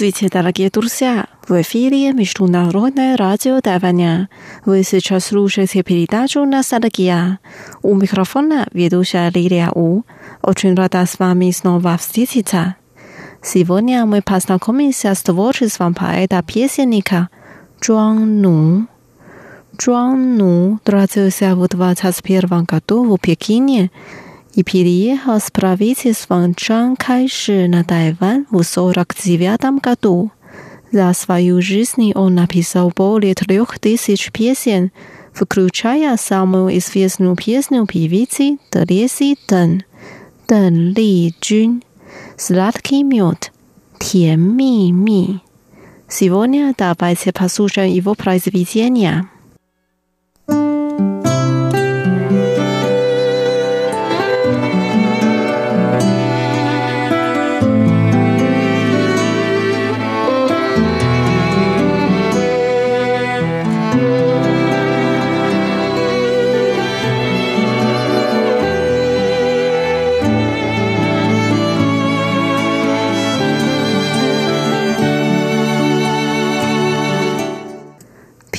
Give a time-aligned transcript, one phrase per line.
[0.00, 1.26] Здравствуйте, дорогие друзья!
[1.46, 4.30] В эфире Международное радио Тайваня.
[4.64, 7.38] Вы сейчас слушаете передачу «Ностальгия».
[7.82, 10.04] У микрофона ведущая Лилия У.
[10.40, 12.76] Очень рада с вами снова встретиться.
[13.42, 17.28] Сегодня мы познакомимся с творчеством поэта-песенника
[17.78, 18.86] Чуан Ну.
[19.76, 23.90] Чуан Ну родился в 21 году в Пекине
[24.54, 30.30] и переехал с правительством Чан Кайши на Тайвань в 1949 году.
[30.92, 34.90] За свою жизнь он написал более трех тысяч песен,
[35.32, 39.84] включая самую известную песню певицы Терезы Дэн
[40.48, 41.82] «Дэн Ли Джун»
[42.36, 43.52] «Сладкий мед»,
[44.00, 45.40] «Тян Ми Ми».
[46.08, 49.28] Сегодня давайте послушаем его произведения.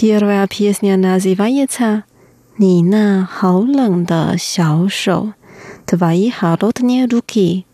[0.00, 2.04] Первая песня называется
[2.58, 5.34] «你那好冷的小手»
[5.86, 7.66] «Твои холодные руки».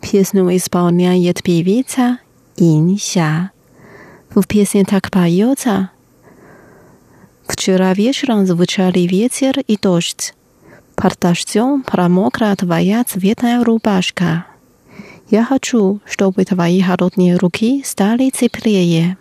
[0.00, 2.18] Песню исполняет певица
[2.56, 3.50] Инся.
[4.34, 5.90] В песне так поется
[7.46, 10.34] Вчера вечером звучали ветер и дождь.
[10.94, 14.46] Под дождем промокла твоя цветная рубашка.
[15.30, 19.16] Я хочу, чтобы твои холодные руки стали теплее.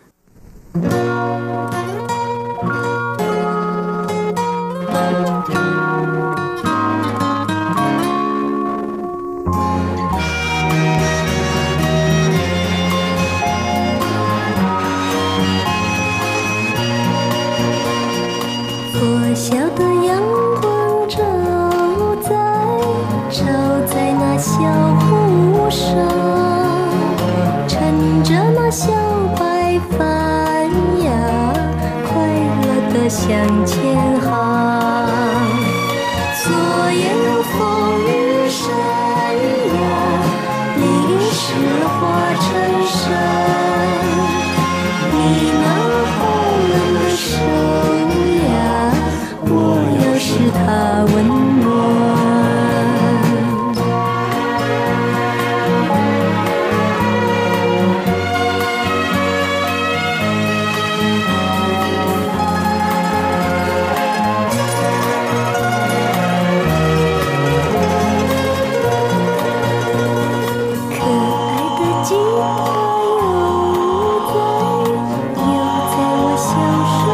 [33.28, 33.85] 将琴
[76.66, 77.05] 谢。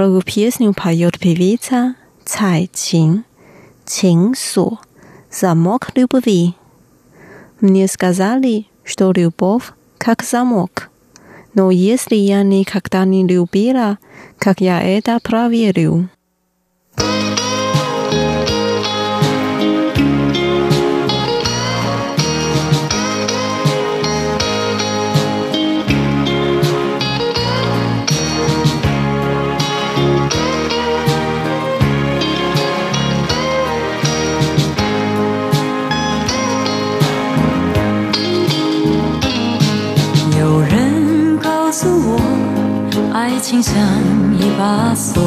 [0.00, 1.94] Вторую песню поет певица
[2.24, 2.70] Цай.
[2.72, 4.78] Чин Су.
[5.30, 6.54] Замок любви.
[7.60, 10.88] Мне сказали, что любовь как замок.
[11.52, 13.98] Но если я никогда не любила,
[14.38, 16.08] как я это проверю?
[43.50, 43.74] 情像
[44.38, 45.20] 一把锁，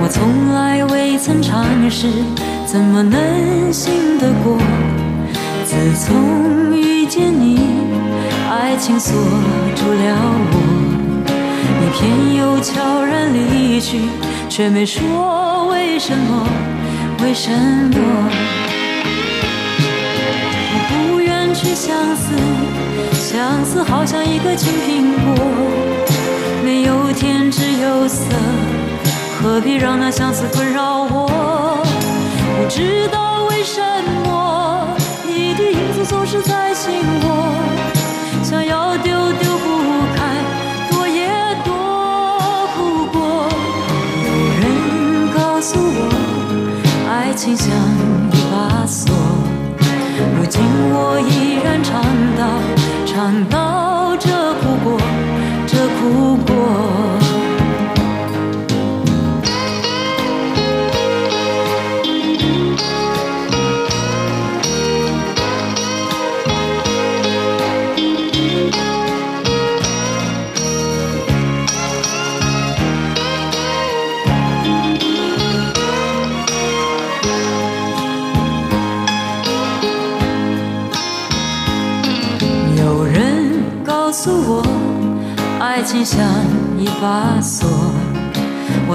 [0.00, 2.06] 我从来未曾尝试，
[2.64, 4.56] 怎么能信得过？
[5.64, 7.58] 自从遇见你，
[8.48, 9.12] 爱情锁
[9.74, 10.16] 住了
[10.52, 10.54] 我，
[11.80, 14.02] 你偏又悄然离去，
[14.48, 16.46] 却没说为什么，
[17.20, 17.98] 为什么？
[20.70, 22.32] 我不愿去相思，
[23.12, 25.81] 相思好像一个青苹果。
[26.64, 28.24] 没有天，只有色，
[29.42, 31.84] 何必让那相思困扰我？
[32.56, 33.82] 不知道为什
[34.24, 34.86] 么，
[35.26, 36.92] 你的影子总是在心
[37.24, 37.54] 窝，
[38.44, 39.66] 想要丢丢不
[40.14, 40.22] 开，
[40.90, 41.26] 躲也
[41.64, 41.74] 躲
[42.76, 43.48] 不过。
[44.24, 44.30] 有
[44.60, 44.62] 人
[45.34, 45.98] 告诉我，
[47.10, 47.66] 爱情像
[48.30, 49.12] 一把锁，
[50.36, 50.62] 如今
[50.92, 51.90] 我依然唱
[52.38, 52.40] 到，
[53.04, 54.30] 唱到这
[54.60, 54.96] 苦过。
[56.00, 56.31] 哭过。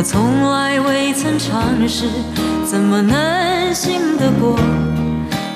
[0.09, 2.05] 从来未曾尝试，
[2.65, 4.57] 怎么能信得过？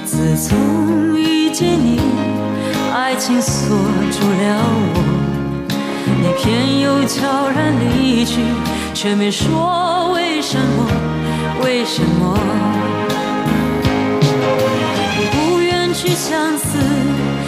[0.03, 2.01] 自从遇见你，
[2.93, 3.77] 爱情锁
[4.11, 4.61] 住了
[4.93, 5.69] 我，
[6.19, 8.41] 你偏又悄然离去，
[8.93, 10.85] 却没说为什么？
[11.63, 12.37] 为什么？
[15.31, 16.77] 不愿去相思，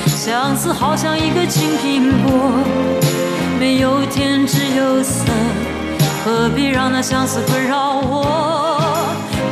[0.07, 2.63] 相思好像一个青苹果。
[3.59, 5.25] 没有天，只有色，
[6.25, 8.23] 何必让那相思困扰我？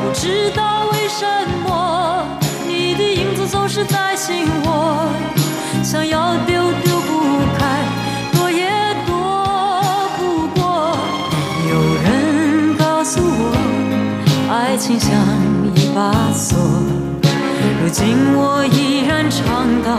[0.03, 1.25] 不知道为什
[1.67, 2.23] 么，
[2.65, 5.05] 你的影子总是在心窝，
[5.83, 7.83] 想要丢丢不开，
[8.31, 8.69] 躲也
[9.05, 9.11] 躲
[10.17, 10.95] 不过。
[11.69, 11.73] 有
[12.03, 13.53] 人告诉我，
[14.49, 15.11] 爱情像
[15.75, 16.57] 一把锁，
[17.83, 19.97] 如今我依然唱到，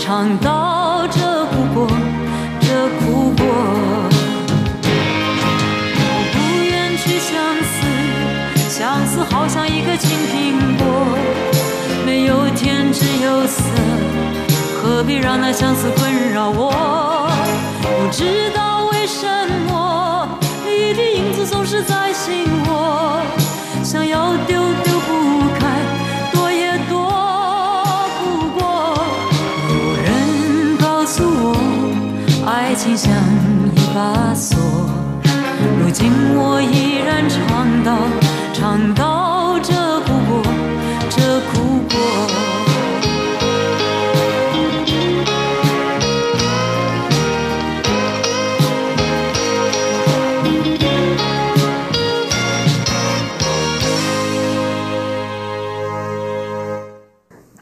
[0.00, 1.86] 唱到这不过。
[2.60, 3.42] 的苦过，
[9.48, 10.84] 像一个青苹果，
[12.04, 13.62] 没有甜只有涩，
[14.76, 17.30] 何必让那相思困扰我？
[17.80, 19.26] 不知道为什
[19.66, 20.28] 么，
[20.66, 23.22] 你的影子总是在心窝，
[23.82, 25.66] 想要丢丢不开，
[26.30, 27.10] 躲也躲
[28.20, 28.60] 不过。
[29.70, 29.74] 有
[30.04, 31.56] 人告诉我。
[32.46, 33.10] 爱情像
[33.74, 34.58] 一把锁，
[35.80, 37.96] 如今我依然唱到，
[38.52, 39.37] 唱到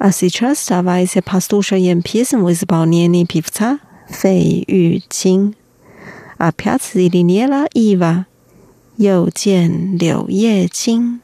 [0.07, 3.81] 啊，是春山外些，怕是都说烟披身，为是报年年，皮肤差。
[4.07, 5.53] 费玉清，
[6.37, 8.27] 啊，飘子离离，年了意吧，
[8.95, 11.21] 又见柳叶青。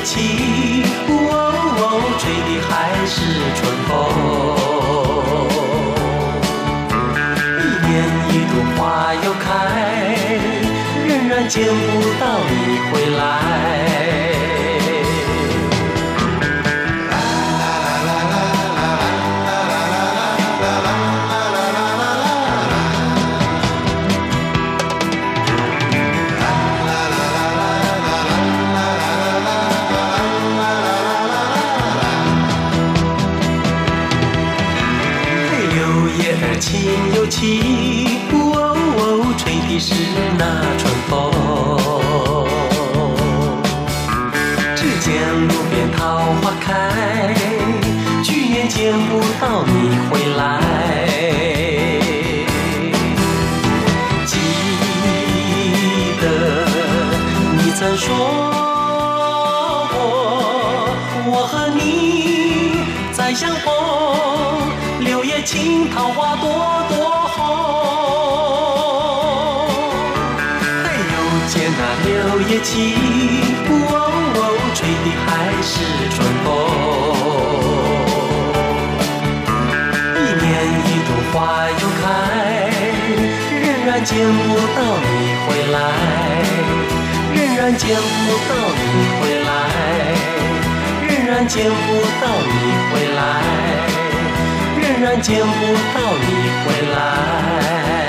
[0.00, 1.34] 起，哦哦
[1.80, 2.70] 哦，吹的还
[3.06, 3.16] 是
[3.56, 3.90] 春风。
[7.58, 7.90] 一年
[8.30, 8.78] 一度花
[9.14, 9.46] 又开，
[11.06, 11.70] 仍然见不
[12.20, 12.52] 到你
[12.90, 13.97] 回来。
[37.14, 38.36] 又起，哦
[38.98, 39.94] 哦，吹的是
[40.38, 40.42] 那
[40.78, 41.10] 春风。
[44.76, 45.08] 只见
[45.48, 46.66] 路边桃花开，
[48.22, 49.72] 去年见不到你
[50.08, 50.40] 回来。
[54.26, 54.32] 记
[56.20, 56.24] 得
[57.56, 58.06] 你曾说
[59.92, 59.96] 过，
[61.26, 61.78] 我和你
[63.12, 63.72] 再相逢，
[65.38, 66.50] 六月情，桃花朵
[66.88, 67.38] 朵红。
[70.82, 71.14] 还有
[71.46, 72.74] 见那六月情，
[73.70, 73.70] 哦
[74.34, 74.36] 哦，
[74.74, 75.28] 吹的还
[75.62, 75.70] 是
[76.10, 76.46] 春风。
[80.16, 81.38] 一年一度花
[81.70, 82.04] 又开，
[83.62, 84.42] 仍然见不
[84.74, 85.06] 到你
[85.46, 85.78] 回来，
[87.32, 88.02] 仍然见不
[88.48, 88.84] 到你
[89.20, 89.48] 回来，
[91.06, 91.86] 仍然见不
[92.20, 92.50] 到你
[92.90, 93.22] 回来，
[94.98, 95.52] 依然见不
[95.94, 96.26] 到你
[96.64, 98.07] 回来。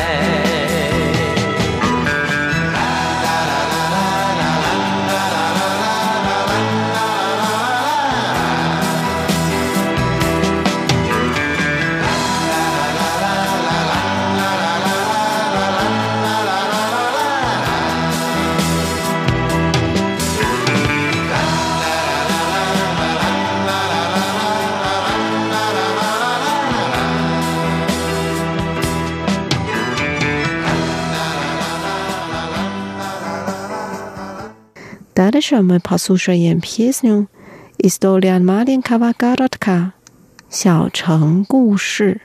[35.39, 37.25] Wyszemy posłuszę jem pieśnią
[37.81, 39.91] Historia Malinkawa Garotka
[40.51, 42.19] Siał Cheng Guszy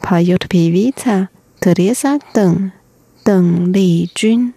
[0.00, 1.26] Pajot Piewica
[1.60, 2.72] Teresa Deng
[3.24, 4.52] Deng Li Jun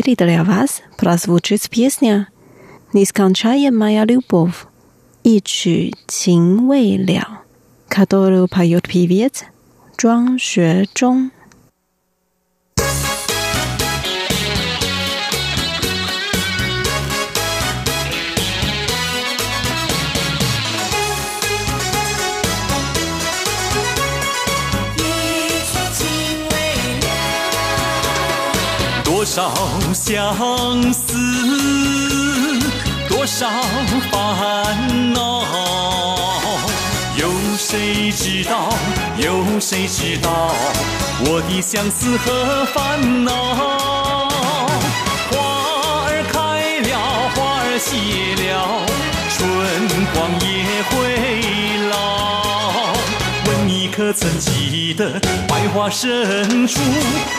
[0.00, 2.28] эфире для вас прозвучит песня
[2.92, 4.66] «Нескончаемая любовь»
[5.24, 7.40] и «Чу Цин Вэй Ляо»,
[7.88, 9.44] которую поет певец
[9.96, 11.32] Чуан Шуэ Чжун.
[29.38, 29.54] 少
[29.94, 31.14] 相思，
[33.08, 33.48] 多少
[34.10, 35.44] 烦恼，
[37.16, 38.68] 有谁知道？
[39.16, 40.28] 有谁知道
[41.20, 43.30] 我的相思和烦恼？
[45.30, 45.36] 花
[46.08, 46.98] 儿开了，
[47.36, 47.94] 花儿谢
[48.42, 48.50] 了，
[49.30, 49.38] 春
[50.14, 50.46] 光也
[50.90, 50.90] 会
[51.90, 52.47] 老。
[53.80, 56.80] 你可曾记得，百花深处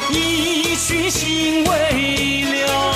[0.09, 2.88] 一曲心未了。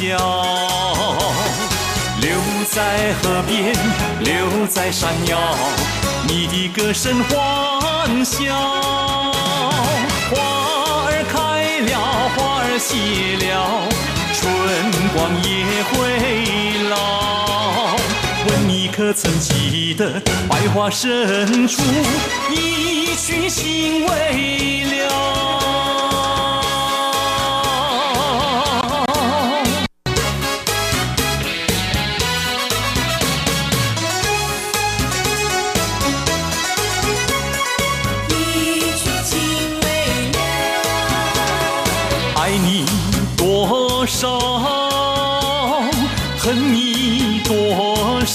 [0.00, 0.16] 笑，
[2.22, 2.30] 留
[2.70, 3.76] 在河边，
[4.20, 5.36] 留在山腰，
[6.26, 8.56] 你的歌声欢笑。
[10.30, 10.40] 花
[11.04, 11.92] 儿开了，
[12.34, 12.96] 花儿谢
[13.44, 13.52] 了，
[14.32, 14.40] 春
[15.12, 15.48] 光也
[15.90, 15.92] 会
[16.88, 17.94] 老。
[18.48, 21.82] 问你可曾记得，百花深处
[22.50, 22.90] 一。
[23.20, 25.19] 曲心未了。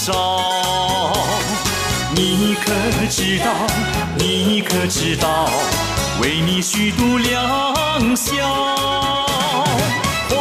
[0.06, 1.12] 少。
[2.14, 2.70] 你可
[3.10, 3.46] 知道？
[4.16, 5.50] 你可知道？
[6.22, 8.32] 为你虚度良宵。
[10.30, 10.36] 花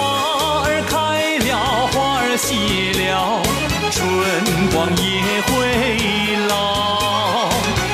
[0.62, 2.54] 儿开了，花儿谢
[3.10, 3.42] 了，
[3.90, 4.00] 春
[4.72, 5.04] 光也
[5.48, 5.52] 会
[6.48, 7.50] 老。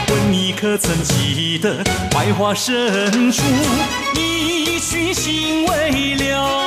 [0.10, 1.82] 问你可曾记得，
[2.12, 3.42] 百花深处
[4.18, 6.58] 一曲心未了，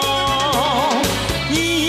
[1.51, 1.84] 一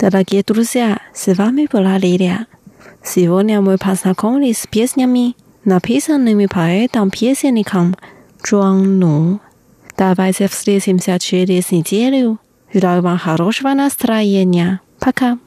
[0.00, 2.46] Дорогие друзья, с вами была Лилия.
[3.04, 5.36] Сегодня мы познакомились с песнями,
[5.66, 7.94] написанными поэтом-песенником
[8.42, 9.40] Джуан Ну.
[9.98, 12.38] Давайте встретимся через неделю.
[12.72, 14.80] Желаю вам хорошего настроения.
[14.98, 15.38] Пока.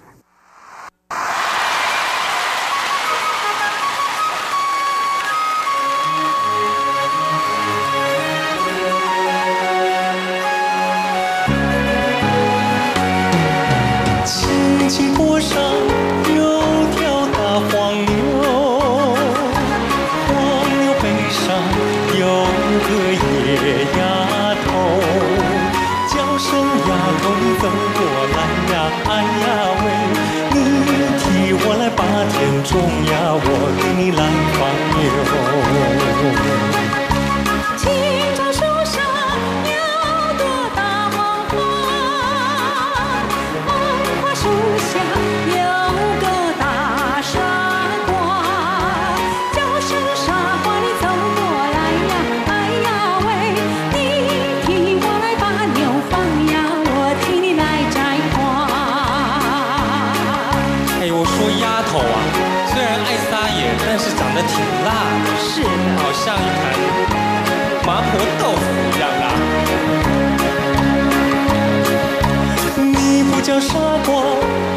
[73.54, 74.10] 叫傻瓜，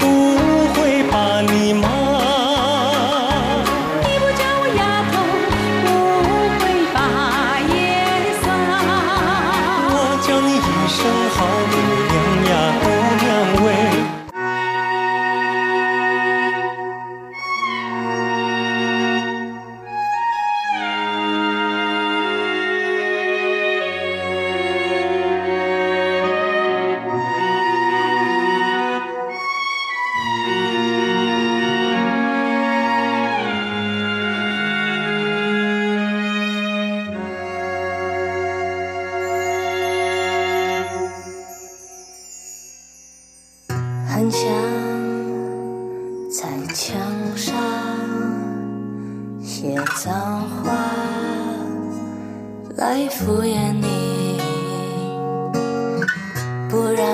[0.01, 0.05] 不
[0.75, 1.89] 会把你骂。
[4.03, 5.15] 你不叫我丫头，
[5.87, 5.89] 不
[6.61, 6.63] 会
[6.93, 6.97] 把
[7.73, 7.75] 夜
[8.43, 8.45] 洒。
[9.89, 10.61] 我叫你一
[10.93, 10.99] 声
[11.37, 11.39] 好
[52.77, 54.39] 来敷衍你，
[56.69, 57.07] 不然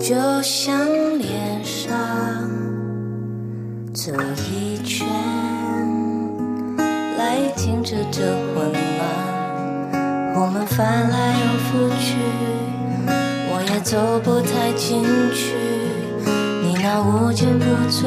[0.00, 0.74] 就像
[1.18, 1.86] 脸上
[3.92, 4.10] 走
[4.50, 5.06] 一圈
[7.18, 8.22] 来停止这
[8.54, 12.16] 混乱，我们翻来又覆去。
[13.50, 15.54] 我也走不太进去。
[16.62, 18.06] 你那无坚不摧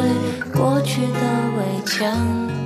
[0.51, 1.19] 过去的
[1.55, 2.60] 围墙。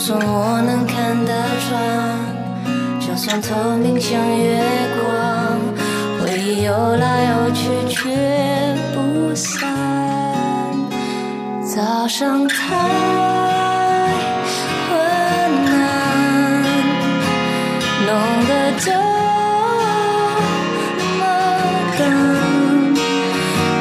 [0.00, 1.30] 就算我能看得
[1.68, 1.78] 穿，
[2.98, 4.58] 就算透明像月
[4.96, 5.12] 光，
[6.18, 8.08] 回忆游来游去却
[8.94, 9.68] 不散。
[11.62, 12.56] 早上太
[14.88, 14.96] 昏
[15.68, 16.64] 暗，
[18.06, 18.08] 弄
[18.48, 18.90] 得这
[21.18, 21.22] 么
[21.98, 22.08] 淡，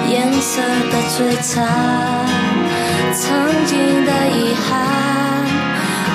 [0.09, 1.65] 颜色的璀璨，
[3.13, 3.23] 曾
[3.65, 4.98] 经的遗憾，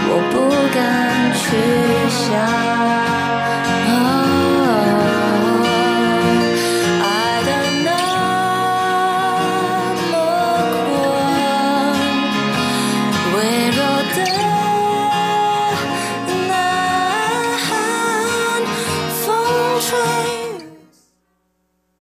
[0.07, 2.84] 我不敢去想。